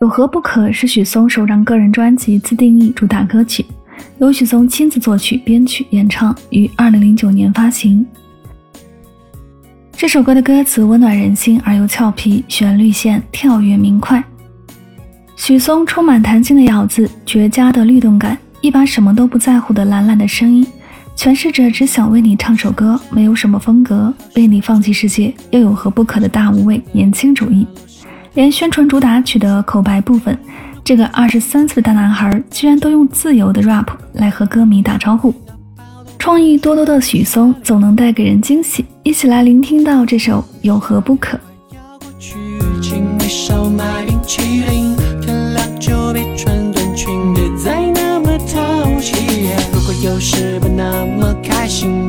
[0.00, 3.66] 有何不可是许嵩首张个人专辑自定义主打歌曲，
[4.18, 8.06] 由许嵩亲自作曲、编曲、演唱，于二零零九年发行。
[9.90, 14.22] 这首歌的歌词温暖人心而又俏皮，旋律线跳跃明快。
[15.34, 20.64] 许嵩充满弹性的咬字，绝佳的律动感，一把什么都不在乎的懒懒的声音，
[21.16, 27.66] 诠释着只想为你唱首歌，没有什么风格，为你放弃世界又有何不可的大无畏年轻主义。
[28.34, 30.38] 连宣传主打曲的口白部分，
[30.84, 35.34] 这个二十三岁的大男孩居然都用自由的 rap 来和歌迷打招呼。
[36.18, 41.36] 创意多多的许嵩总能带给人惊喜，一起来聆听到这首《有何不可》。
[50.00, 52.07] 有时不那么开心，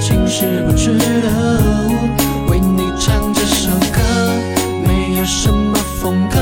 [0.00, 1.28] 情是不值得。
[2.48, 4.00] 为你唱这首歌
[4.86, 6.38] 没有什么风格，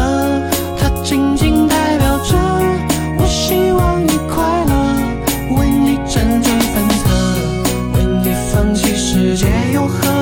[0.79, 2.37] 它仅仅代表着
[3.19, 4.73] 我希望你快乐，
[5.57, 7.05] 为你辗转反侧，
[7.95, 10.18] 为你放弃世界又何。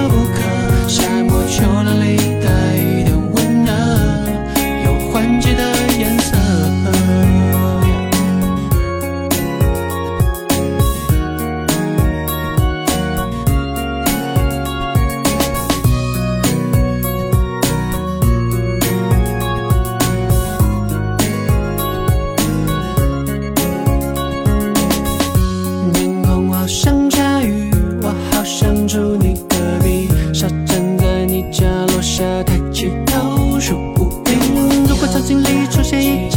[35.93, 36.29] 里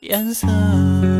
[0.00, 1.19] 颜色。